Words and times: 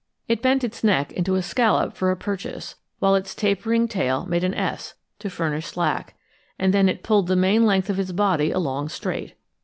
It 0.27 0.41
bent 0.41 0.63
its 0.63 0.83
neck 0.83 1.11
into 1.13 1.35
a 1.35 1.43
scallop 1.43 1.95
for 1.95 2.09
a 2.09 2.17
purchase, 2.17 2.73
while 2.97 3.13
its 3.13 3.35
tapering 3.35 3.87
tail 3.87 4.25
made 4.25 4.43
an 4.43 4.55
S, 4.55 4.95
to 5.19 5.29
furnish 5.29 5.67
slack; 5.67 6.15
and 6.57 6.73
then 6.73 6.89
it 6.89 7.03
pulled 7.03 7.27
the 7.27 7.35
main 7.35 7.67
length 7.67 7.87
of 7.87 7.99
its 7.99 8.11
body 8.11 8.49
along 8.49 8.89
straight. 8.89 9.35